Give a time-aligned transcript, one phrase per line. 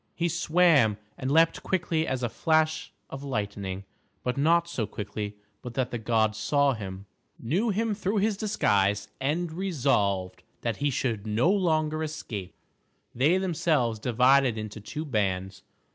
[0.15, 3.83] He swam and leaped quick as a flash of lightning,
[4.23, 7.05] but not so quickly but that the gods saw him,
[7.37, 12.55] knew him through his disguise, and resolved that he should no longer escape.
[13.13, 15.61] They themselves divided into two bands.